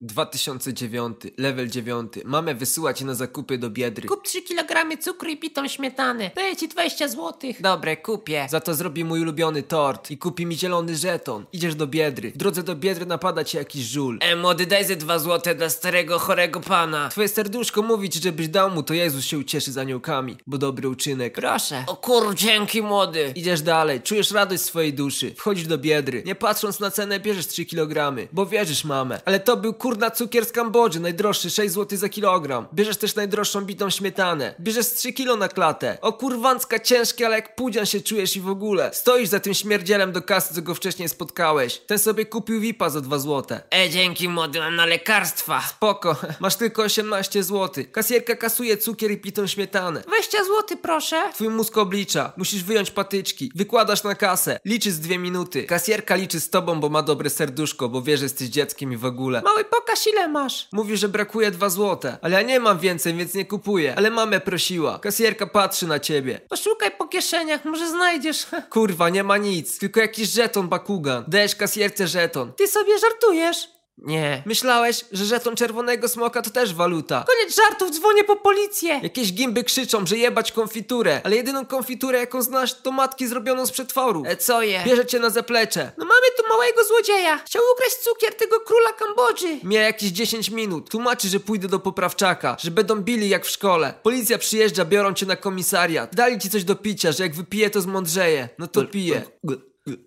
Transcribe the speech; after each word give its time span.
2009, 0.00 1.16
level 1.38 1.68
9. 1.68 2.12
Mamy 2.24 2.54
wysyłać 2.54 3.00
na 3.00 3.14
zakupy 3.14 3.58
do 3.58 3.70
Biedry. 3.70 4.08
Kup 4.08 4.22
3 4.22 4.42
kg 4.42 4.98
cukru 5.02 5.28
i 5.28 5.36
pitą 5.36 5.68
śmietanę. 5.68 6.30
Daję 6.34 6.56
ci 6.56 6.68
20 6.68 7.08
zł. 7.08 7.34
Dobre, 7.60 7.96
kupię. 7.96 8.46
Za 8.50 8.60
to 8.60 8.74
zrobi 8.74 9.04
mój 9.04 9.20
ulubiony 9.20 9.62
tort 9.62 10.10
i 10.10 10.18
kupi 10.18 10.46
mi 10.46 10.56
zielony 10.58 10.96
żeton. 10.96 11.46
Idziesz 11.52 11.74
do 11.74 11.86
Biedry. 11.86 12.30
W 12.30 12.36
drodze 12.36 12.62
do 12.62 12.76
Biedry 12.76 13.06
napada 13.06 13.44
ci 13.44 13.56
jakiś 13.56 13.84
żul. 13.84 14.18
E, 14.20 14.36
młody, 14.36 14.66
daj 14.66 14.84
ze 14.84 14.96
2 14.96 15.18
zł 15.18 15.54
dla 15.54 15.70
starego, 15.70 16.18
chorego 16.18 16.60
pana. 16.60 17.08
Twoje 17.08 17.28
serduszko 17.28 17.82
mówi 17.82 18.10
ci, 18.10 18.20
żebyś 18.20 18.48
dał 18.48 18.70
mu, 18.70 18.82
to 18.82 18.94
Jezus 18.94 19.24
się 19.24 19.38
ucieszy 19.38 19.72
z 19.72 19.78
aniołkami, 19.78 20.36
bo 20.46 20.58
dobry 20.58 20.88
uczynek. 20.88 21.34
Proszę. 21.34 21.84
O 21.86 21.96
kur, 21.96 22.34
dzięki 22.34 22.82
młody. 22.82 23.32
Idziesz 23.34 23.62
dalej, 23.62 24.00
czujesz 24.00 24.30
radość 24.30 24.62
swojej 24.62 24.94
duszy. 24.94 25.34
Wchodzisz 25.36 25.66
do 25.66 25.78
Biedry. 25.78 26.22
Nie 26.26 26.34
patrząc 26.34 26.80
na 26.80 26.90
cenę, 26.90 27.20
bierzesz 27.20 27.46
3 27.46 27.66
kg, 27.66 28.28
bo 28.32 28.46
wierzysz 28.46 28.84
mamę. 28.84 29.20
Ale 29.24 29.40
to 29.40 29.56
był 29.56 29.74
kurna 29.86 30.10
cukier 30.10 30.46
z 30.46 30.52
Kambodży, 30.52 31.00
najdroższy 31.00 31.50
6 31.50 31.74
zł 31.74 31.98
za 31.98 32.08
kilogram. 32.08 32.66
Bierzesz 32.74 32.96
też 32.96 33.14
najdroższą 33.14 33.60
bitą 33.60 33.90
śmietanę. 33.90 34.54
Bierzesz 34.60 34.86
z 34.86 34.92
3 34.92 35.12
kilo 35.12 35.36
na 35.36 35.48
klatę. 35.48 35.98
O 36.00 36.12
kurwancka 36.12 36.78
ciężkie, 36.78 37.26
ale 37.26 37.36
jak 37.36 37.54
pudzian 37.54 37.86
się 37.86 38.00
czujesz 38.00 38.36
i 38.36 38.40
w 38.40 38.48
ogóle. 38.48 38.90
Stoisz 38.94 39.28
za 39.28 39.40
tym 39.40 39.54
śmierdzielem 39.54 40.12
do 40.12 40.22
kasy, 40.22 40.54
co 40.54 40.62
go 40.62 40.74
wcześniej 40.74 41.08
spotkałeś. 41.08 41.78
Ten 41.78 41.98
sobie 41.98 42.26
kupił 42.26 42.60
VIPa 42.60 42.90
za 42.90 43.00
2 43.00 43.18
zł. 43.18 43.58
E, 43.74 43.90
dzięki 43.90 44.28
młody, 44.28 44.58
mam 44.58 44.76
na 44.76 44.86
lekarstwa. 44.86 45.60
Spoko, 45.60 46.16
masz 46.40 46.56
tylko 46.56 46.82
18 46.82 47.42
zł. 47.42 47.84
Kasjerka 47.92 48.36
kasuje 48.36 48.76
cukier 48.76 49.10
i 49.10 49.16
pitą 49.16 49.46
śmietanę. 49.46 50.00
20 50.00 50.38
zł 50.44 50.78
proszę. 50.82 51.22
Twój 51.34 51.48
mózg 51.48 51.78
oblicza. 51.78 52.32
Musisz 52.36 52.64
wyjąć 52.64 52.90
patyczki. 52.90 53.52
Wykładasz 53.54 54.04
na 54.04 54.14
kasę. 54.14 54.60
Liczy 54.64 54.92
z 54.92 55.00
dwie 55.00 55.18
minuty. 55.18 55.64
Kasjerka 55.64 56.16
liczy 56.16 56.40
z 56.40 56.50
tobą, 56.50 56.80
bo 56.80 56.88
ma 56.88 57.02
dobre 57.02 57.30
serduszko, 57.30 57.88
bo 57.88 58.02
wie, 58.02 58.16
że 58.16 58.24
jesteś 58.24 58.48
dzieckiem 58.48 58.92
i 58.92 58.96
w 58.96 59.04
ogóle. 59.04 59.42
Mały, 59.42 59.64
pokaż 59.80 60.06
ile 60.06 60.28
masz. 60.28 60.68
Mówi, 60.72 60.96
że 60.96 61.08
brakuje 61.08 61.50
2 61.50 61.68
złote. 61.70 62.18
Ale 62.22 62.34
ja 62.34 62.42
nie 62.42 62.60
mam 62.60 62.78
więcej, 62.78 63.14
więc 63.14 63.34
nie 63.34 63.44
kupuję. 63.44 63.94
Ale 63.96 64.10
mamę 64.10 64.40
prosiła. 64.40 64.98
Kasjerka 64.98 65.46
patrzy 65.46 65.86
na 65.86 66.00
ciebie. 66.00 66.40
Poszukaj 66.48 66.90
po 66.98 67.08
kieszeniach, 67.08 67.64
może 67.64 67.88
znajdziesz. 67.90 68.46
Kurwa, 68.70 69.08
nie 69.08 69.24
ma 69.24 69.36
nic. 69.36 69.78
Tylko 69.78 70.00
jakiś 70.00 70.28
żeton 70.28 70.68
bakugan. 70.68 71.24
Dajesz 71.28 71.56
kasjerce 71.56 72.06
żeton. 72.08 72.52
Ty 72.52 72.68
sobie 72.68 72.98
żartujesz. 72.98 73.75
Nie. 73.98 74.42
Myślałeś, 74.46 75.04
że 75.12 75.24
żeton 75.24 75.56
czerwonego 75.56 76.08
smoka 76.08 76.42
to 76.42 76.50
też 76.50 76.74
waluta. 76.74 77.24
Koniec 77.26 77.56
żartów, 77.56 77.90
dzwonię 77.90 78.24
po 78.24 78.36
policję. 78.36 79.00
Jakieś 79.02 79.32
gimby 79.32 79.64
krzyczą, 79.64 80.06
że 80.06 80.16
jebać 80.16 80.52
konfiturę, 80.52 81.20
ale 81.24 81.36
jedyną 81.36 81.66
konfiturę 81.66 82.18
jaką 82.18 82.42
znasz 82.42 82.74
to 82.74 82.92
matki 82.92 83.26
zrobioną 83.26 83.66
z 83.66 83.70
przetworu. 83.70 84.22
E, 84.26 84.36
co 84.36 84.62
je? 84.62 84.82
Bierze 84.86 85.06
cię 85.06 85.18
na 85.18 85.30
zaplecze. 85.30 85.92
No 85.98 86.04
mamy 86.04 86.26
tu 86.36 86.48
małego 86.48 86.84
złodzieja. 86.84 87.38
Chciał 87.38 87.62
ukraść 87.74 87.96
cukier 87.96 88.34
tego 88.34 88.60
króla 88.60 88.92
Kambodży. 88.92 89.58
Mija 89.62 89.82
jakieś 89.82 90.10
10 90.10 90.50
minut. 90.50 90.90
Tłumaczy, 90.90 91.28
że 91.28 91.40
pójdę 91.40 91.68
do 91.68 91.78
poprawczaka, 91.78 92.56
że 92.60 92.70
będą 92.70 92.96
bili 92.96 93.28
jak 93.28 93.46
w 93.46 93.50
szkole. 93.50 93.94
Policja 94.02 94.38
przyjeżdża, 94.38 94.84
biorą 94.84 95.14
cię 95.14 95.26
na 95.26 95.36
komisariat. 95.36 96.14
Dali 96.14 96.38
ci 96.38 96.50
coś 96.50 96.64
do 96.64 96.76
picia, 96.76 97.12
że 97.12 97.22
jak 97.22 97.34
wypije 97.34 97.70
to 97.70 97.80
zmądrzeje. 97.80 98.48
No 98.58 98.66
to 98.66 98.84
pije. 98.84 99.22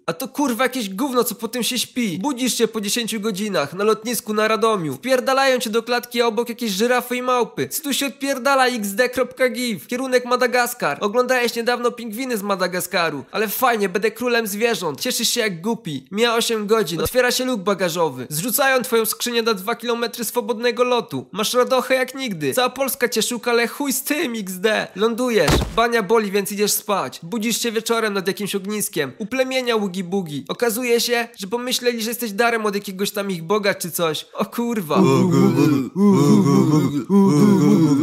A 0.05 0.13
to 0.13 0.27
kurwa 0.27 0.63
jakieś 0.63 0.89
gówno, 0.89 1.23
co 1.23 1.35
potem 1.35 1.63
się 1.63 1.79
śpi. 1.79 2.19
Budzisz 2.19 2.57
się 2.57 2.67
po 2.67 2.81
10 2.81 3.17
godzinach 3.19 3.73
na 3.73 3.83
lotnisku 3.83 4.33
na 4.33 4.47
Radomiu. 4.47 4.93
Wpierdalają 4.93 5.59
cię 5.59 5.69
do 5.69 5.83
klatki, 5.83 6.21
obok 6.21 6.49
jakieś 6.49 6.71
żyrafy 6.71 7.15
i 7.15 7.21
małpy. 7.21 7.67
Co 7.67 7.83
tu 7.83 7.93
się 7.93 8.05
odpierdala 8.05 8.67
xd.gif. 8.67 9.87
Kierunek 9.87 10.25
Madagaskar. 10.25 10.97
Oglądałeś 11.01 11.55
niedawno 11.55 11.91
pingwiny 11.91 12.37
z 12.37 12.41
Madagaskaru. 12.41 13.25
Ale 13.31 13.47
fajnie, 13.47 13.89
będę 13.89 14.11
królem 14.11 14.47
zwierząt. 14.47 15.01
Cieszysz 15.01 15.29
się 15.29 15.41
jak 15.41 15.61
głupi. 15.61 16.07
Mija 16.11 16.35
8 16.35 16.67
godzin. 16.67 17.01
Otwiera 17.01 17.31
się 17.31 17.45
luk 17.45 17.61
bagażowy. 17.61 18.27
Zrzucają 18.29 18.81
twoją 18.81 19.05
skrzynię 19.05 19.41
na 19.41 19.53
2 19.53 19.75
km 19.75 20.05
swobodnego 20.23 20.83
lotu. 20.83 21.25
Masz 21.31 21.53
radochę 21.53 21.95
jak 21.95 22.15
nigdy. 22.15 22.53
Cała 22.53 22.69
Polska 22.69 23.09
cię 23.09 23.21
szuka, 23.21 23.51
ale 23.51 23.67
chuj 23.67 23.93
z 23.93 24.03
tym 24.03 24.33
XD. 24.35 24.65
Lądujesz. 24.95 25.51
Bania 25.75 26.03
boli, 26.03 26.31
więc 26.31 26.51
idziesz 26.51 26.71
spać. 26.71 27.19
Budzisz 27.23 27.61
się 27.61 27.71
wieczorem 27.71 28.13
nad 28.13 28.27
jakimś 28.27 28.55
ogniskiem. 28.55 29.11
Uplemienia 29.17 29.68
ługi 29.75 30.03
bugi. 30.03 30.45
Okazuje 30.47 31.01
się, 31.01 31.27
że 31.37 31.47
pomyśleli, 31.47 32.01
że 32.01 32.09
jesteś 32.09 32.31
darem 32.31 32.65
od 32.65 32.75
jakiegoś 32.75 33.11
tam 33.11 33.31
ich 33.31 33.43
boga 33.43 33.73
czy 33.73 33.91
coś. 33.91 34.25
O 34.33 34.45
kurwa. 34.45 35.01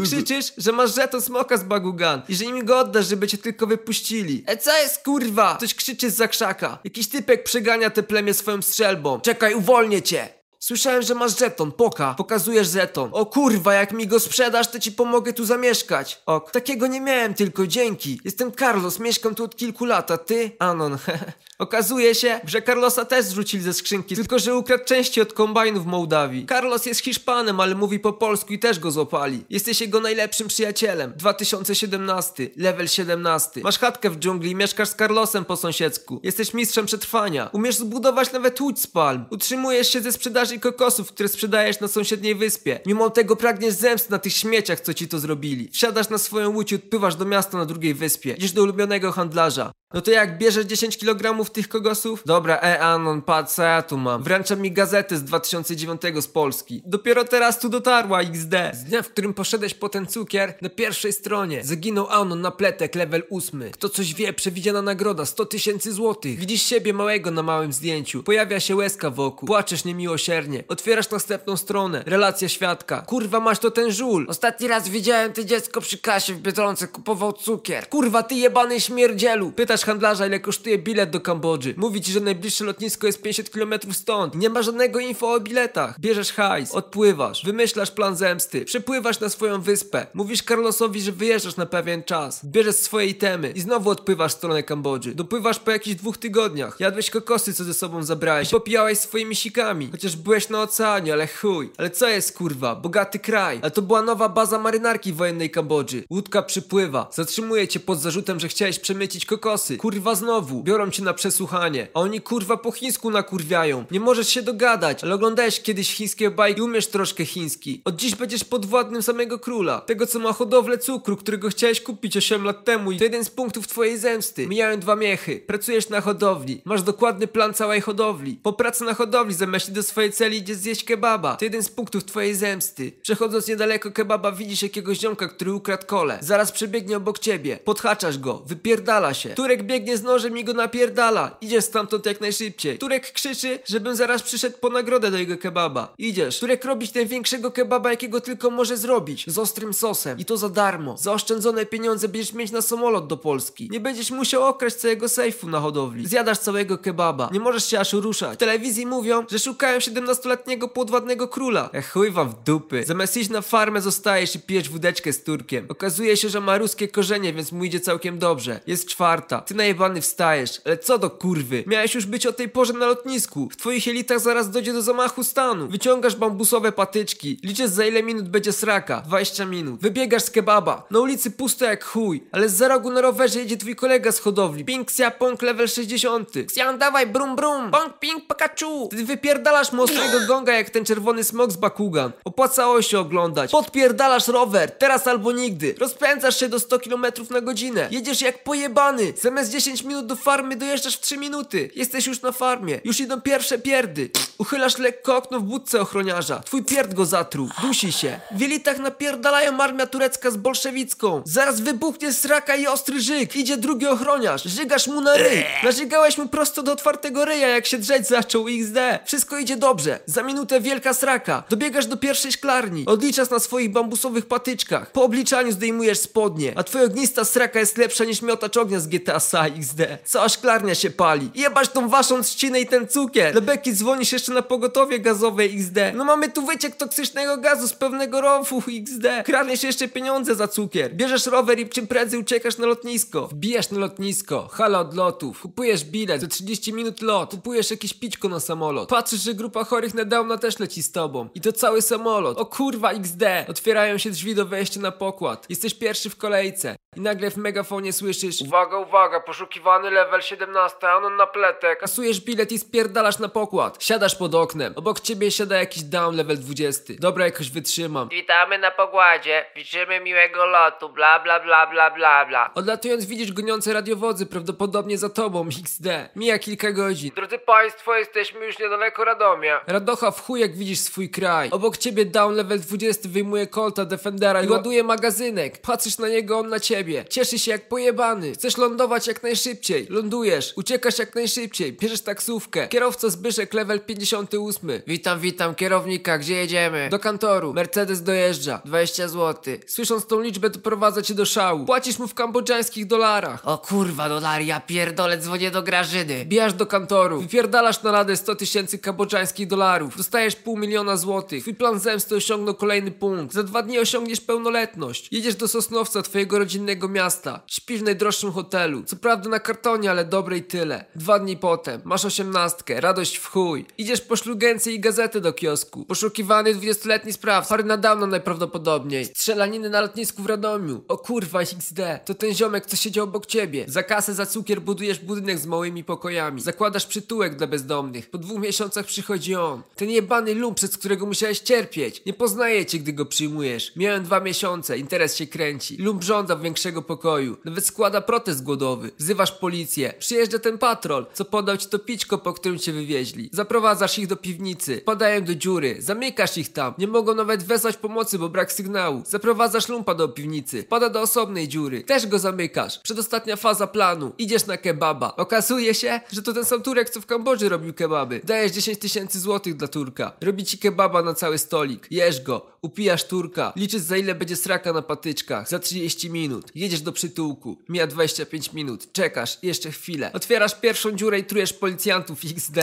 Krzyczysz, 0.03 0.53
że 0.56 0.72
masz 0.72 0.94
żeton 0.94 1.22
smoka 1.22 1.56
z 1.56 1.65
bagugan 1.65 2.22
i 2.28 2.34
że 2.34 2.44
im 2.44 2.65
go 2.65 2.78
oddasz, 2.78 3.09
żeby 3.09 3.28
cię 3.28 3.38
tylko 3.38 3.66
wypuścili. 3.66 4.44
E 4.47 4.56
co 4.56 4.78
jest 4.78 5.05
kurwa? 5.05 5.55
Ktoś 5.56 5.75
krzyczy 5.75 6.10
z 6.10 6.31
krzaka. 6.31 6.78
Jakiś 6.84 7.09
typek 7.09 7.44
przegania 7.44 7.91
te 7.91 8.03
plemię 8.03 8.34
swoją 8.34 8.62
strzelbą. 8.62 9.21
Czekaj, 9.21 9.55
uwolnię 9.55 10.03
cię. 10.03 10.35
Słyszałem, 10.66 11.03
że 11.03 11.15
masz 11.15 11.38
żeton, 11.38 11.72
poka. 11.72 12.15
Pokazujesz 12.15 12.69
żeton. 12.69 13.10
O 13.12 13.27
kurwa, 13.27 13.75
jak 13.75 13.93
mi 13.93 14.06
go 14.06 14.21
sprzedasz, 14.21 14.69
to 14.69 14.78
ci 14.78 14.93
pomogę 14.93 15.32
tu 15.32 15.44
zamieszkać. 15.44 16.22
Ok. 16.27 16.50
Takiego 16.50 16.87
nie 16.87 17.00
miałem, 17.00 17.34
tylko 17.34 17.66
dzięki. 17.66 18.21
Jestem 18.25 18.53
Carlos, 18.53 18.99
mieszkam 18.99 19.34
tu 19.34 19.44
od 19.44 19.56
kilku 19.56 19.84
lat, 19.84 20.10
a 20.10 20.19
ty? 20.19 20.50
Anon, 20.59 20.99
Okazuje 21.59 22.15
się, 22.15 22.41
że 22.44 22.62
Carlosa 22.62 23.05
też 23.05 23.25
zrzucili 23.25 23.62
ze 23.62 23.72
skrzynki, 23.72 24.16
tylko 24.16 24.38
że 24.38 24.55
ukradł 24.55 24.84
części 24.84 25.21
od 25.21 25.32
kombajnu 25.32 25.81
w 25.81 25.87
Mołdawii. 25.87 26.47
Carlos 26.47 26.87
jest 26.87 27.00
Hiszpanem, 27.00 27.60
ale 27.60 27.75
mówi 27.75 27.99
po 27.99 28.12
polsku 28.12 28.53
i 28.53 28.59
też 28.59 28.78
go 28.78 28.91
złapali. 28.91 29.44
Jesteś 29.50 29.81
jego 29.81 30.00
najlepszym 30.00 30.49
przyjacielem. 30.49 31.12
2017, 31.16 32.50
level 32.56 32.88
17. 32.88 33.60
Masz 33.60 33.78
chatkę 33.78 34.10
w 34.10 34.16
dżungli 34.16 34.50
i 34.50 34.55
mieszkasz 34.55 34.88
z 34.88 34.94
Carlosem 34.94 35.44
po 35.44 35.56
sąsiedzku. 35.56 36.21
Jesteś 36.22 36.55
mistrzem 36.55 36.87
przetrwania. 36.87 37.50
Umiesz 37.53 37.76
zbudować 37.76 38.32
nawet 38.32 38.60
łódź 38.60 38.81
z 38.81 38.87
palm. 38.87 39.25
Utrzymujesz 39.31 39.88
się 39.88 40.00
ze 40.00 40.12
sprzedaży 40.12 40.56
kokosów, 40.61 41.12
które 41.12 41.28
sprzedajesz 41.28 41.81
na 41.81 41.89
sąsiedniej 41.89 42.34
wyspie. 42.34 42.81
Mimo 42.87 43.11
tego 43.11 43.37
pragniesz 43.37 43.75
zemsty 43.75 44.11
na 44.11 44.19
tych 44.19 44.33
śmieciach, 44.33 44.81
co 44.81 44.94
ci 44.94 45.09
to 45.09 45.19
zrobili. 45.19 45.69
Wsiadasz 45.72 46.09
na 46.09 46.19
swoją 46.19 46.50
łódź 46.50 46.72
i 46.72 46.75
odpływasz 46.75 47.17
do 47.17 47.25
miasta 47.25 47.59
na 47.59 47.65
drugiej 47.65 47.94
wyspie. 47.94 48.33
Idziesz 48.33 48.53
do 48.53 48.62
ulubionego 48.62 49.12
handlarza. 49.12 49.72
No 49.94 50.00
to 50.00 50.11
jak 50.11 50.39
bierzesz 50.39 50.67
10 50.67 50.99
kg 50.99 51.50
tych 51.53 51.69
kogosów? 51.69 52.22
Dobra, 52.27 52.61
e 52.62 52.81
Anon, 52.81 53.22
patrz 53.22 53.53
co 53.53 53.62
ja 53.62 53.83
tu 53.83 53.99
mam. 53.99 54.22
Wręcza 54.22 54.56
mi 54.56 54.72
gazetę 54.72 55.17
z 55.17 55.25
2009 55.25 56.03
z 56.21 56.28
Polski. 56.28 56.83
Dopiero 56.87 57.25
teraz 57.25 57.61
tu 57.61 57.69
dotarła 57.69 58.21
XD. 58.21 58.55
Z 58.73 58.84
dnia, 58.84 59.03
w 59.03 59.09
którym 59.09 59.34
poszedłeś 59.34 59.75
po 59.75 59.88
ten 59.88 60.06
cukier, 60.06 60.55
na 60.62 60.69
pierwszej 60.69 61.12
stronie 61.12 61.65
zaginął 61.65 62.06
Anon 62.09 62.41
na 62.41 62.50
pletek, 62.50 62.94
level 62.94 63.23
8. 63.31 63.71
Kto 63.73 63.88
coś 63.88 64.15
wie, 64.15 64.33
przewidziana 64.33 64.83
nagroda 64.83 65.25
100 65.25 65.47
tysięcy 65.47 65.93
złotych. 65.93 66.38
Widzisz 66.38 66.62
siebie 66.62 66.93
małego 66.93 67.31
na 67.31 67.43
małym 67.43 67.73
zdjęciu. 67.73 68.23
Pojawia 68.23 68.61
się 68.61 68.77
łezka 68.77 69.11
wokół. 69.11 69.47
Płaczesz 69.47 69.84
niemiłosiernie. 69.84 70.45
Otwierasz 70.68 71.10
następną 71.10 71.56
stronę. 71.56 72.02
Relacja 72.06 72.48
świadka. 72.48 73.00
Kurwa, 73.00 73.40
masz 73.40 73.58
to 73.58 73.70
ten 73.70 73.92
żul. 73.92 74.26
Ostatni 74.28 74.68
raz 74.68 74.88
widziałem 74.88 75.32
to 75.32 75.44
dziecko 75.44 75.80
przy 75.80 75.98
kasie 75.98 76.34
w 76.34 76.40
Biedronce, 76.40 76.88
kupował 76.88 77.32
cukier. 77.32 77.88
Kurwa, 77.88 78.22
ty 78.22 78.34
jebany 78.34 78.80
śmierdzielu! 78.80 79.52
Pytasz 79.52 79.84
handlarza, 79.84 80.26
ile 80.26 80.40
kosztuje 80.40 80.78
bilet 80.78 81.10
do 81.10 81.20
Kambodży. 81.20 81.74
Mówi 81.76 82.00
ci, 82.00 82.12
że 82.12 82.20
najbliższe 82.20 82.64
lotnisko 82.64 83.06
jest 83.06 83.22
50 83.22 83.50
km 83.50 83.74
stąd. 83.92 84.34
Nie 84.34 84.50
ma 84.50 84.62
żadnego 84.62 84.98
info 84.98 85.32
o 85.32 85.40
biletach. 85.40 86.00
Bierzesz 86.00 86.32
hajs, 86.32 86.72
odpływasz, 86.72 87.44
wymyślasz 87.44 87.90
plan 87.90 88.16
zemsty, 88.16 88.64
przepływasz 88.64 89.20
na 89.20 89.28
swoją 89.28 89.60
wyspę. 89.60 90.06
Mówisz 90.14 90.42
Carlosowi, 90.42 91.00
że 91.00 91.12
wyjeżdżasz 91.12 91.56
na 91.56 91.66
pewien 91.66 92.02
czas. 92.02 92.44
Bierzesz 92.44 92.76
swoje 92.76 93.06
itemy 93.06 93.50
i 93.50 93.60
znowu 93.60 93.90
odpływasz 93.90 94.32
w 94.32 94.36
stronę 94.36 94.62
Kambodży. 94.62 95.14
Dopływasz 95.14 95.58
po 95.58 95.70
jakichś 95.70 95.96
dwóch 95.96 96.18
tygodniach. 96.18 96.80
Jadłeś 96.80 97.10
kokosy, 97.10 97.54
co 97.54 97.64
ze 97.64 97.74
sobą 97.74 98.02
zabrałeś. 98.02 98.48
I 98.48 98.50
popijałeś 98.50 98.98
swoimi 98.98 99.36
sikami. 99.36 99.88
Chociaż 99.90 100.16
byłeś 100.26 100.48
na 100.48 100.62
oceanie, 100.62 101.12
ale 101.12 101.26
chuj. 101.26 101.70
Ale 101.78 101.91
co 101.91 102.09
jest 102.09 102.38
kurwa? 102.38 102.75
Bogaty 102.75 103.19
kraj. 103.19 103.59
A 103.62 103.70
to 103.70 103.82
była 103.82 104.03
nowa 104.03 104.28
baza 104.28 104.59
marynarki 104.59 105.12
wojennej 105.12 105.50
Kambodży. 105.50 106.04
Łódka 106.10 106.42
przypływa. 106.42 107.09
Zatrzymuje 107.12 107.69
cię 107.69 107.81
pod 107.81 108.00
zarzutem, 108.00 108.41
że 108.41 108.48
chciałeś 108.48 108.78
przemycić 108.78 109.26
kokosy. 109.26 109.76
Kurwa 109.76 110.14
znowu. 110.14 110.62
Biorą 110.62 110.91
cię 110.91 111.03
na 111.03 111.14
przesłuchanie. 111.14 111.88
A 111.94 112.00
oni 112.00 112.20
kurwa 112.20 112.56
po 112.56 112.72
chińsku 112.72 113.10
nakurwiają. 113.10 113.84
Nie 113.91 114.00
możesz 114.00 114.28
się 114.28 114.42
dogadać. 114.42 115.04
Ale 115.04 115.14
oglądałeś 115.14 115.60
kiedyś 115.60 115.94
chińskie 115.94 116.31
bajki 116.31 116.60
i 116.60 116.62
umiesz 116.62 116.87
troszkę 116.87 117.25
chiński. 117.25 117.82
Od 117.84 117.96
dziś 117.96 118.14
będziesz 118.14 118.44
podwładnym 118.44 119.02
samego 119.02 119.38
króla. 119.38 119.81
Tego 119.81 120.06
co 120.06 120.19
ma 120.19 120.32
hodowlę 120.32 120.78
cukru, 120.78 121.17
którego 121.17 121.49
chciałeś 121.49 121.81
kupić 121.81 122.17
8 122.17 122.44
lat 122.44 122.64
temu. 122.64 122.93
I 122.93 122.99
to 122.99 123.05
jeden 123.05 123.25
z 123.25 123.31
punktów 123.31 123.69
twojej 123.69 123.99
zemsty. 123.99 124.46
Mijają 124.46 124.81
dwa 124.81 124.96
miechy. 124.96 125.40
Pracujesz 125.46 125.88
na 125.88 126.00
hodowli. 126.00 126.62
Masz 126.64 126.82
dokładny 126.82 127.26
plan 127.26 127.55
całej 127.55 127.81
hodowli. 127.81 128.40
Po 128.43 128.52
pracy 128.52 128.84
na 128.84 128.94
hodowli 128.94 129.34
zamiast 129.34 129.73
do 129.73 129.82
swojej 129.82 130.15
celi 130.16 130.38
idziesz 130.38 130.56
zjeść 130.56 130.84
kebaba. 130.84 131.36
To 131.36 131.44
jeden 131.44 131.62
z 131.62 131.68
punktów 131.68 132.04
twojej 132.04 132.34
zemsty. 132.34 132.92
Przechodząc 133.02 133.48
niedaleko 133.48 133.90
kebaba 133.90 134.32
widzisz 134.32 134.62
jakiegoś 134.62 134.98
ziomka, 134.98 135.28
który 135.28 135.52
ukradł 135.52 135.86
kole. 135.86 136.18
Zaraz 136.20 136.52
przebiegnie 136.52 136.96
obok 136.96 137.18
ciebie. 137.18 137.58
Podhaczasz 137.64 138.18
go. 138.18 138.42
Wypierdala 138.46 139.14
się. 139.14 139.28
Turek 139.28 139.62
biegnie 139.62 139.96
z 139.96 140.02
nożem 140.02 140.38
i 140.38 140.44
go 140.44 140.52
napierdala. 140.52 141.36
Idziesz 141.40 141.64
stamtąd 141.64 142.06
jak 142.06 142.20
najszybciej. 142.20 142.78
Turek 142.78 143.12
krzyczy, 143.12 143.58
żebym 143.66 143.96
zaraz 143.96 144.22
przyszedł 144.22 144.58
po 144.58 144.68
nagrodę 144.68 145.10
do 145.10 145.18
jego 145.18 145.38
kebaba. 145.38 145.94
Idziesz. 145.98 146.38
Turek 146.38 146.64
robić 146.64 146.94
największego 146.94 147.50
kebaba, 147.50 147.90
jakiego 147.90 148.20
tylko 148.20 148.50
może 148.50 148.76
zrobić. 148.76 149.24
Z 149.26 149.38
ostrym 149.38 149.74
sosem. 149.74 150.18
I 150.18 150.24
to 150.24 150.36
za 150.36 150.48
darmo. 150.48 150.96
Zaoszczędzone 150.96 151.66
pieniądze 151.66 152.08
będziesz 152.08 152.32
mieć 152.32 152.52
na 152.52 152.62
samolot 152.62 153.06
do 153.06 153.16
Polski. 153.16 153.68
Nie 153.70 153.80
będziesz 153.80 154.10
musiał 154.10 154.42
okraść 154.42 154.76
całego 154.76 155.08
sejfu 155.08 155.48
na 155.48 155.60
hodowli. 155.60 156.06
Zjadasz 156.06 156.38
całego 156.38 156.78
kebaba. 156.78 157.30
Nie 157.32 157.40
możesz 157.40 157.64
się 157.66 157.80
aż 157.80 157.92
ruszać. 157.92 158.34
W 158.34 158.40
telewizji 158.40 158.86
mówią, 158.86 159.24
że 159.30 159.38
szukają 159.38 159.80
17-letniego 160.06 160.69
podwładnego 160.69 161.29
króla. 161.29 161.70
Chuj 161.93 162.11
wam 162.11 162.31
w 162.31 162.35
dupy. 162.44 162.85
Zamiast 162.85 163.17
iść 163.17 163.31
na 163.31 163.41
farmę 163.41 163.81
zostajesz 163.81 164.35
i 164.35 164.41
pijesz 164.41 164.69
wódeczkę 164.69 165.12
z 165.12 165.25
Turkiem. 165.25 165.67
Okazuje 165.69 166.17
się, 166.17 166.29
że 166.29 166.41
ma 166.41 166.58
ruskie 166.58 166.88
korzenie, 166.88 167.32
więc 167.32 167.53
mu 167.53 167.64
idzie 167.64 167.81
całkiem 167.81 168.19
dobrze. 168.19 168.61
Jest 168.67 168.88
czwarta. 168.88 169.41
Ty 169.41 169.55
najebany 169.55 170.00
wstajesz. 170.00 170.61
Ale 170.64 170.79
co 170.79 170.99
do 170.99 171.11
kurwy? 171.11 171.64
Miałeś 171.67 171.94
już 171.94 172.06
być 172.06 172.26
o 172.26 172.32
tej 172.32 172.49
porze 172.49 172.73
na 172.73 172.87
lotnisku. 172.87 173.49
W 173.53 173.56
twoich 173.56 173.88
elitach 173.88 174.20
zaraz 174.20 174.50
dojdzie 174.50 174.73
do 174.73 174.82
zamachu 174.82 175.25
stanu. 175.25 175.69
Wyciągasz 175.69 176.17
bambusowe 176.17 176.73
patyczki. 176.73 177.38
Liczysz 177.43 177.70
za 177.70 177.87
ile 177.87 178.02
minut 178.02 178.29
będzie 178.29 178.52
sraka. 178.52 179.00
20 179.00 179.44
minut. 179.44 179.81
Wybiegasz 179.81 180.23
z 180.23 180.31
kebaba. 180.31 180.87
Na 180.91 181.00
ulicy 181.00 181.31
pusto 181.31 181.64
jak 181.64 181.85
chuj. 181.85 182.25
Ale 182.32 182.49
za 182.49 182.69
rogu 182.69 182.91
na 182.91 183.00
rowerze 183.00 183.38
jedzie 183.38 183.56
twój 183.56 183.76
kolega 183.76 184.12
z 184.12 184.19
hodowli. 184.19 184.64
Pink 184.64 184.88
Xia 184.88 185.11
Pong 185.11 185.43
level 185.43 185.69
60. 185.69 186.37
Xian 186.37 186.79
dawaj 186.79 187.06
brum 187.06 187.37
brum. 187.37 187.70
Pong 187.70 187.99
ping 187.99 188.23
Pikachu. 188.29 188.88
Ty 188.91 189.05
wypierdalasz 189.05 189.73
mocnego 189.96 190.26
gonga 190.26 190.52
jak 190.52 190.70
ten 190.70 190.84
czerwony 190.84 191.25
smok 191.25 191.52
z 191.52 191.56
Bakugan. 191.56 192.12
Opłacało 192.25 192.82
się 192.82 192.98
oglądać. 192.98 193.50
Podpierdalasz 193.50 194.28
rower. 194.28 194.70
Teraz 194.70 195.06
albo 195.06 195.32
nigdy. 195.32 195.75
Rozpędzasz 195.78 196.40
się 196.40 196.48
do 196.48 196.60
100 196.60 196.78
km 196.78 197.06
na 197.31 197.40
godzinę. 197.40 197.88
Jedziesz 197.90 198.20
jak 198.20 198.44
pojebany. 198.44 199.12
Zamiast 199.20 199.50
10 199.50 199.82
minut 199.82 200.06
do 200.06 200.16
farmy 200.16 200.56
dojeżdżasz 200.56 200.96
w 200.96 201.00
3 201.00 201.19
minuty. 201.19 201.70
Jesteś 201.75 202.06
już 202.06 202.22
na 202.22 202.32
farmie. 202.32 202.81
Już 202.84 203.00
idą 203.00 203.20
pierwsze 203.20 203.58
pierdy. 203.58 204.10
Uchylasz 204.38 204.78
lekko 204.78 205.16
okno 205.16 205.40
w 205.40 205.43
budce 205.43 205.81
ochroniarza. 205.81 206.40
Twój 206.40 206.64
pierd 206.64 206.94
go 206.94 207.06
zatruł. 207.06 207.49
Dusi 207.62 207.92
się. 207.92 208.20
W 208.31 208.42
elitach 208.42 208.78
napierdalają 208.78 209.60
armia 209.60 209.87
turecka 209.87 210.31
z 210.31 210.37
bolszewicką. 210.37 211.22
Zaraz 211.25 211.60
wybuchnie 211.60 212.12
sraka 212.12 212.56
i 212.56 212.66
ostry 212.66 213.00
żyg. 213.00 213.37
Idzie 213.37 213.56
drugi 213.56 213.87
ochroniarz. 213.87 214.42
Żygasz 214.44 214.87
mu 214.87 215.00
na 215.00 215.16
ryj. 215.16 215.44
Nażygałeś 215.64 216.19
mu 216.19 216.28
prosto 216.28 216.62
do 216.62 216.72
otwartego 216.72 217.25
ryja, 217.25 217.49
jak 217.49 217.66
się 217.66 217.78
drzeć 217.78 218.08
zaczął 218.08 218.46
XD. 218.49 218.78
Wszystko 219.04 219.38
idzie 219.38 219.56
dobrze. 219.56 219.86
Za 220.06 220.23
minutę 220.23 220.61
wielka 220.61 220.94
sraka. 220.94 221.43
Dobiegasz 221.50 221.87
do 221.87 221.97
pierwszej 221.97 222.33
szklarni. 222.33 222.87
Odliczasz 222.87 223.31
na 223.31 223.38
swoich 223.38 223.71
bambusowych 223.71 224.27
patyczkach. 224.27 224.93
Po 224.93 225.03
obliczaniu 225.03 225.53
zdejmujesz 225.53 225.99
spodnie. 225.99 226.53
A 226.56 226.62
twoja 226.62 226.85
ognista 226.85 227.25
sraka 227.25 227.61
jest 227.61 227.79
lepsza 227.79 228.05
niż 228.05 228.23
miotacz 228.23 228.56
ognia 228.56 228.81
z 228.81 228.87
GTA 228.87 229.15
SA 229.15 229.47
XD. 229.47 229.81
Cała 230.05 230.29
szklarnia 230.29 230.75
się 230.75 230.91
pali. 230.91 231.31
Jebać 231.35 231.69
tą 231.69 231.88
waszą 231.88 232.23
trzcinę 232.23 232.61
i 232.61 232.67
ten 232.67 232.88
cukier. 232.88 233.35
Do 233.35 233.43
Beki 233.43 233.73
dzwonisz 233.73 234.12
jeszcze 234.12 234.33
na 234.33 234.43
pogotowie 234.43 235.00
gazowe 235.00 235.43
XD. 235.43 235.79
No 235.94 236.05
mamy 236.05 236.29
tu 236.29 236.47
wyciek 236.47 236.77
toksycznego 236.77 237.37
gazu 237.37 237.69
z 237.69 237.73
pewnego 237.73 238.21
rowu 238.21 238.62
XD. 238.69 239.06
Kradniesz 239.25 239.62
jeszcze 239.62 239.88
pieniądze 239.88 240.35
za 240.35 240.49
cukier. 240.49 240.94
Bierzesz 240.94 241.27
rower 241.27 241.59
i 241.59 241.69
czym 241.69 241.87
prędzej 241.87 242.21
uciekasz 242.21 242.59
na 242.59 242.67
lotnisko. 242.67 243.29
Wbijasz 243.29 243.71
na 243.71 243.79
lotnisko. 243.79 244.49
Hala 244.53 244.81
od 244.81 244.94
lotów. 244.94 245.41
Kupujesz 245.41 245.85
bilet. 245.85 246.21
Za 246.21 246.27
30 246.27 246.73
minut 246.73 247.03
lot. 247.03 247.31
Kupujesz 247.31 247.71
jakieś 247.71 247.94
pićko 247.94 248.29
na 248.29 248.41
samolot. 248.41 248.88
Patrzysz, 248.88 249.21
że 249.21 249.35
grupa 249.35 249.65
chorych 249.76 249.94
na 249.94 250.05
downa 250.05 250.38
też 250.38 250.58
leci 250.58 250.82
z 250.82 250.93
tobą. 250.93 251.28
I 251.34 251.40
to 251.40 251.52
cały 251.52 251.82
samolot. 251.82 252.38
O 252.38 252.46
kurwa 252.46 252.90
XD. 252.90 253.23
Otwierają 253.49 253.99
się 253.99 254.11
drzwi 254.11 254.34
do 254.34 254.46
wejścia 254.46 254.81
na 254.81 254.93
pokład. 254.93 255.46
Jesteś 255.50 255.75
pierwszy 255.75 256.11
w 256.11 256.17
kolejce. 256.17 256.76
I 256.96 257.00
nagle 257.00 257.31
w 257.31 257.37
megafonie 257.37 257.93
słyszysz 257.93 258.43
Uwaga, 258.43 258.78
uwaga, 258.78 259.20
poszukiwany 259.20 259.90
level 259.90 260.22
17, 260.22 260.88
anon 260.88 261.16
na 261.16 261.26
pletek. 261.26 261.78
Kasujesz 261.78 262.20
bilet 262.20 262.52
i 262.52 262.58
spierdalasz 262.58 263.19
na 263.19 263.28
pokład. 263.28 263.84
Siadasz 263.84 264.14
pod 264.16 264.34
oknem. 264.34 264.72
Obok 264.76 265.00
ciebie 265.00 265.31
siada 265.31 265.56
jakiś 265.58 265.82
down 265.82 266.16
level 266.16 266.38
20 266.38 266.94
Dobra, 266.98 267.25
jakoś 267.25 267.50
wytrzymam. 267.50 268.08
Witamy 268.08 268.58
na 268.58 268.70
pokładzie. 268.70 269.44
Życzymy 269.56 270.00
miłego 270.00 270.46
lotu. 270.46 270.88
Bla 270.88 271.20
bla 271.20 271.40
bla 271.40 271.66
bla 271.66 271.90
bla 271.90 272.26
bla. 272.26 272.50
Odlatując 272.54 273.04
widzisz 273.04 273.32
goniące 273.32 273.72
radiowozy 273.72 274.26
Prawdopodobnie 274.26 274.99
za 274.99 275.08
tobą, 275.08 275.49
XD 275.49 275.87
Mija 276.16 276.38
kilka 276.38 276.72
godzin. 276.72 277.10
Drodzy 277.16 277.38
państwo, 277.38 277.94
jesteśmy 277.94 278.46
już 278.46 278.58
niedaleko 278.58 279.04
Radomia. 279.04 279.60
Radocha 279.66 280.10
w 280.10 280.26
chuj 280.26 280.40
jak 280.40 280.56
widzisz 280.56 280.78
swój 280.78 281.10
kraj. 281.10 281.50
Obok 281.50 281.76
ciebie 281.76 282.04
down 282.04 282.34
level 282.34 282.60
20 282.60 283.08
wyjmuje 283.08 283.46
Colta 283.46 283.84
Defendera 283.84 284.42
i 284.42 284.49
ładuje 284.49 284.82
magazynek. 284.84 285.58
Patrzysz 285.58 285.99
na 285.99 286.08
niego, 286.08 286.38
on 286.38 286.49
na 286.49 286.60
ciebie 286.60 286.86
Cieszy 287.11 287.38
się 287.38 287.50
jak 287.50 287.69
pojebany. 287.69 288.33
Chcesz 288.33 288.56
lądować 288.56 289.06
jak 289.06 289.23
najszybciej. 289.23 289.87
Lądujesz, 289.91 290.53
uciekasz 290.56 290.99
jak 290.99 291.15
najszybciej. 291.15 291.73
Bierzesz 291.73 292.00
taksówkę. 292.00 292.69
Kierowca 292.69 293.09
Zbyszek 293.09 293.55
level 293.55 293.81
58 293.81 294.71
Witam, 294.87 295.21
witam 295.21 295.55
kierownika, 295.55 296.19
gdzie 296.19 296.35
jedziemy? 296.35 296.88
Do 296.91 296.99
kantoru. 296.99 297.53
Mercedes 297.53 298.03
dojeżdża. 298.03 298.62
20 298.65 299.09
zł 299.09 299.55
Słysząc 299.67 300.06
tą 300.06 300.21
liczbę 300.21 300.50
doprowadza 300.50 301.03
cię 301.03 301.15
do 301.15 301.25
szału. 301.25 301.65
Płacisz 301.65 301.99
mu 301.99 302.09
w 302.09 302.15
kambodżańskich 302.15 302.87
dolarach. 302.87 303.49
O 303.49 303.59
kurwa, 303.59 304.09
dolary, 304.09 304.44
ja 304.44 304.61
pierdolę, 304.61 305.19
dzwonię 305.19 305.50
do 305.50 305.62
Grażyny. 305.62 306.25
Bijasz 306.25 306.53
do 306.53 306.67
kantoru, 306.67 307.21
wypierdalasz 307.21 307.83
na 307.83 307.93
radę 307.93 308.17
100 308.17 308.37
tysięcy 308.37 308.79
kambodżańskich 308.79 309.47
dolarów, 309.47 309.97
dostajesz 309.97 310.37
pół 310.37 310.59
miliona 310.59 310.97
złotych, 310.97 311.43
twój 311.43 311.55
plan 311.55 311.79
zemsty 311.79 312.17
osiągnął 312.17 312.55
kolejny 312.55 312.91
punkt, 312.91 313.35
za 313.35 313.43
dwa 313.43 313.62
dni 313.62 313.79
osiągniesz 313.79 314.21
pełnoletność, 314.21 315.09
jedziesz 315.12 315.35
do 315.35 315.49
Sosnowca, 315.49 316.03
twojego 316.03 316.38
rodzinnego 316.38 316.75
miasta, 316.84 317.40
śpisz 317.46 317.81
w 317.81 317.84
najdroższym 317.84 318.32
hotelu, 318.32 318.82
co 318.82 318.96
prawda 318.96 319.31
na 319.31 319.40
kartonie, 319.40 319.90
ale 319.90 320.05
dobre 320.05 320.37
i 320.37 320.43
tyle. 320.43 320.84
Dwa 320.94 321.19
dni 321.19 321.37
potem, 321.37 321.81
masz 321.84 322.05
osiemnastkę, 322.05 322.81
radość 322.81 323.17
w 323.17 323.26
chuj, 323.26 323.67
idziesz 323.78 324.00
po 324.00 324.17
szlugencję 324.17 324.73
i 324.73 324.81
gazetę 324.81 325.20
do 325.20 325.32
kiosku, 325.32 325.84
poszukiwany 325.84 326.55
20-letni 326.55 327.12
sprawca, 327.12 327.49
chory 327.49 327.64
na 327.64 327.76
dawno 327.76 328.06
najprawdopodobniej, 328.06 329.05
strzelaniny 329.05 329.70
na 329.70 329.81
lotnisku 329.81 330.23
w 330.23 330.26
Radomiu, 330.26 330.84
o 330.88 330.99
kurwa 330.99 331.40
XD, 331.40 331.81
to 332.05 332.14
ten 332.14 332.34
ziomek, 332.34 332.67
co 332.67 332.76
siedział 332.76 333.05
obok 333.05 333.26
ciebie, 333.26 333.64
za 333.69 333.82
kasę, 333.82 334.14
za 334.14 334.26
cukier 334.26 334.61
budujesz 334.61 334.99
budynek 334.99 335.38
z 335.38 335.46
małymi 335.46 335.84
pokojami, 335.84 336.40
zakładasz 336.43 336.87
przytułek 336.87 337.37
dla 337.37 337.46
bezdomnych, 337.46 338.11
po 338.11 338.19
dwóch 338.19 338.40
miesiącach 338.40 338.87
przychodzi 338.87 339.34
on, 339.34 339.62
ten 339.76 339.90
jebany 339.90 340.34
lump, 340.34 340.56
przez 340.56 340.78
którego 340.78 341.06
musiałeś 341.06 341.38
cierpieć, 341.40 342.02
nie 342.06 342.12
poznaje 342.12 342.67
cię, 342.67 342.78
gdy 342.78 342.93
go 342.93 343.06
przyjmujesz, 343.06 343.73
miałem 343.76 344.02
dwa 344.05 344.20
miesiące, 344.20 344.78
interes 344.78 345.17
się 345.17 345.26
kręci, 345.26 345.76
lump 345.76 346.05
żąda 346.05 346.37
większego 346.56 346.82
pokoju, 346.82 347.37
nawet 347.44 347.67
składa 347.67 348.00
protest 348.00 348.43
głodowy, 348.43 348.91
wzywasz 348.99 349.32
policję, 349.32 349.94
przyjeżdża 349.99 350.38
ten 350.38 350.58
patrol, 350.58 351.06
co 351.14 351.25
podał 351.25 351.56
ci 351.56 351.69
to 351.69 351.79
pićko, 351.79 352.19
po 352.19 352.32
którym 352.32 352.58
cię 352.58 352.73
wywieźli, 352.73 353.31
zaprowadzasz 353.32 353.99
ich 353.99 354.06
do 354.06 354.17
piwnicy, 354.17 354.81
padają 354.85 355.25
do 355.25 355.35
dziury, 355.35 355.76
zamykasz 355.79 356.38
ich 356.38 356.53
tam, 356.53 356.75
nie 356.79 356.88
mogą 356.88 357.14
nawet 357.14 357.43
wezwać 357.43 357.76
pomocy, 357.76 358.19
bo 358.19 358.29
brak 358.29 358.53
sygnału, 358.53 359.03
zaprowadzasz 359.06 359.69
lumpa 359.69 359.94
do 359.94 360.08
piwnicy, 360.08 360.64
pada 360.64 360.91
do 360.91 361.00
osobnej 361.00 361.49
dziury, 361.49 361.82
też 361.82 362.06
go 362.06 362.19
zamykasz, 362.19 362.79
przedostatnia 362.79 363.37
faza 363.37 363.67
planu, 363.67 364.12
idziesz 364.19 364.47
na 364.47 364.56
kebaba, 364.56 365.17
okazuje 365.17 365.75
się, 365.75 366.00
że 366.12 366.23
to 366.23 366.32
ten 366.32 366.44
sam 366.44 366.62
Turek, 366.62 366.91
co 366.91 367.00
w 367.00 367.06
Kambodży 367.06 367.49
robił 367.49 367.75
kebaby, 367.75 368.20
dajesz 368.25 368.52
10 368.52 368.79
tysięcy 368.79 369.20
złotych 369.20 369.56
dla 369.56 369.69
Turka, 369.69 370.12
robi 370.20 370.44
ci 370.44 370.59
kebaba 370.59 371.02
na 371.02 371.14
cały 371.14 371.38
stolik, 371.38 371.87
jesz 371.91 372.23
go, 372.23 372.47
upijasz 372.62 373.05
Turka, 373.05 373.52
liczysz 373.56 373.83
za 373.83 373.97
ile 373.97 374.14
będzie 374.14 374.37
sraka 374.37 374.73
na 374.73 374.83
patyczkach, 374.83 375.49
za 375.49 375.59
30 375.59 376.11
minut, 376.11 376.46
jedziesz 376.55 376.81
do 376.81 376.93
przytułku, 376.93 377.57
mija 377.69 377.87
25 377.87 378.53
minut, 378.53 378.93
czekasz, 378.93 379.38
jeszcze 379.43 379.71
chwilę, 379.71 380.12
otwierasz 380.12 380.61
pierwszą 380.61 380.93
dziurę 380.93 381.19
i 381.19 381.25
trujesz 381.25 381.53
policjantów 381.53 382.21
XD 382.25 382.59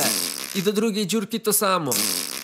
i 0.56 0.62
do 0.62 0.74
drugiej 0.74 1.08
dziurki 1.08 1.40
to 1.40 1.54
samo. 1.54 1.94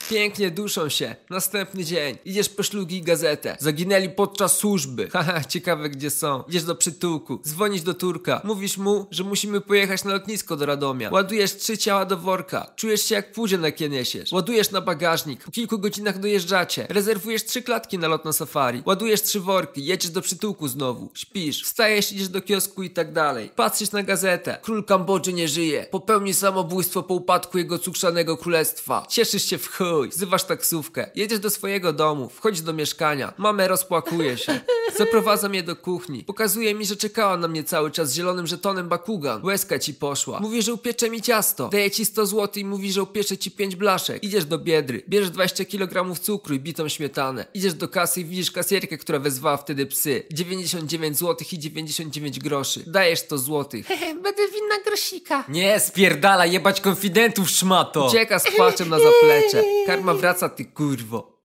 Pięknie 0.10 0.52
duszą 0.52 0.90
się. 0.90 1.16
Następny 1.30 1.86
dzień. 1.86 2.18
Idziesz 2.26 2.50
po 2.50 2.64
szlugi 2.64 2.98
i 2.98 3.02
gazetę. 3.02 3.58
Zaginęli 3.60 4.10
podczas 4.10 4.58
służby. 4.58 5.10
Haha, 5.14 5.44
ciekawe 5.44 5.90
gdzie 5.90 6.10
są. 6.10 6.44
Idziesz 6.48 6.64
do 6.64 6.76
przytułku. 6.76 7.40
Dzwonisz 7.48 7.82
do 7.82 7.94
Turka. 7.94 8.42
Mówisz 8.44 8.78
mu, 8.78 9.08
że 9.12 9.24
musimy 9.24 9.62
pojechać 9.62 10.04
na 10.04 10.12
lotnisko 10.12 10.56
do 10.56 10.66
Radomia. 10.66 11.10
Ładujesz 11.12 11.56
trzy 11.56 11.78
ciała 11.78 12.06
do 12.06 12.18
worka. 12.18 12.72
Czujesz 12.76 13.02
się 13.02 13.16
jak 13.16 13.32
półdziel 13.32 13.60
na 13.60 13.68
niesiesz. 13.90 14.32
Ładujesz 14.32 14.72
na 14.72 14.82
bagażnik. 14.82 15.44
Po 15.44 15.52
kilku 15.52 15.80
godzinach 15.80 16.20
dojeżdżacie. 16.20 16.86
Rezerwujesz 16.90 17.46
trzy 17.46 17.62
klatki 17.62 18.00
na 18.00 18.08
lot 18.08 18.26
na 18.26 18.34
safari. 18.34 18.84
Ładujesz 18.86 19.22
trzy 19.22 19.40
worki. 19.40 19.86
Jedziesz 19.86 20.12
do 20.12 20.22
przytułku 20.22 20.68
znowu. 20.68 21.10
Śpisz. 21.14 21.64
Wstajesz, 21.64 22.12
idziesz 22.12 22.30
do 22.30 22.42
kiosku 22.42 22.84
i 22.84 22.90
tak 22.90 23.14
dalej. 23.14 23.52
Patrzysz 23.56 23.92
na 23.92 24.04
gazetę. 24.04 24.58
Król 24.62 24.84
Kambodży 24.84 25.34
nie 25.34 25.48
żyje. 25.48 25.88
Popełni 25.92 26.34
samobójstwo 26.34 27.04
po 27.04 27.14
upadku 27.14 27.58
jego 27.58 27.80
cukrzanego 27.80 28.38
królestwa. 28.38 29.06
Cieszysz 29.10 29.46
się 29.46 29.58
w 29.58 29.68
chuj. 29.78 29.99
Wzywasz 30.08 30.44
taksówkę. 30.44 31.10
Jedziesz 31.16 31.40
do 31.40 31.50
swojego 31.50 31.94
domu. 31.94 32.30
Wchodzisz 32.30 32.62
do 32.62 32.74
mieszkania. 32.74 33.34
Mamę 33.38 33.68
rozpłakuje 33.68 34.38
się. 34.38 34.60
Zaprowadza 34.98 35.50
mnie 35.50 35.64
do 35.64 35.76
kuchni. 35.76 36.24
Pokazuje 36.24 36.74
mi, 36.76 36.86
że 36.86 36.96
czekała 36.96 37.38
na 37.38 37.48
mnie 37.48 37.64
cały 37.64 37.92
czas 37.92 38.10
z 38.10 38.14
zielonym 38.16 38.48
żetonem 38.48 38.90
Bakugan. 38.90 39.46
Łezka 39.46 39.80
ci 39.80 39.94
poszła. 39.94 40.40
Mówi, 40.40 40.62
że 40.62 40.74
upiecze 40.74 41.10
mi 41.10 41.22
ciasto. 41.22 41.70
Daje 41.70 41.92
ci 41.92 42.06
100 42.06 42.26
zł 42.26 42.50
i 42.56 42.66
mówi, 42.66 42.92
że 42.92 43.04
upiecze 43.04 43.38
ci 43.38 43.52
5 43.52 43.76
blaszek. 43.76 44.24
Idziesz 44.24 44.46
do 44.46 44.58
biedry. 44.60 45.04
Bierzesz 45.10 45.30
20 45.30 45.66
kg 45.66 46.20
cukru 46.20 46.56
i 46.56 46.60
bitą 46.60 46.90
śmietanę. 46.90 47.46
Idziesz 47.54 47.74
do 47.74 47.88
kasy 47.88 48.22
i 48.22 48.26
widzisz 48.26 48.52
kasjerkę, 48.52 48.98
która 48.98 49.20
wezwała 49.20 49.58
wtedy 49.58 49.86
psy. 49.86 50.24
99 50.32 51.18
zł 51.18 51.48
i 51.52 51.60
99 51.60 52.40
groszy. 52.40 52.84
Dajesz 52.88 53.20
100 53.20 53.38
zł. 53.38 53.82
Będę 54.24 54.48
winna 54.48 54.76
grosika. 54.86 55.44
Nie, 55.50 55.80
spierdala, 55.80 56.46
jebać 56.46 56.82
konfidentów, 56.82 57.50
szmato! 57.50 58.08
Ucieka 58.08 58.40
z 58.40 58.52
płaczem 58.56 58.90
na 58.90 58.98
zaplecze. 59.10 59.64
Karma 59.90 60.14
wraca, 60.14 60.50
ty 60.50 60.66
kurwo. 60.66 61.34